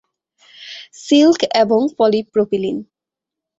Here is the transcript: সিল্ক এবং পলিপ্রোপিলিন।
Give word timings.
সিল্ক 1.03 1.39
এবং 1.53 1.81
পলিপ্রোপিলিন। 1.97 2.77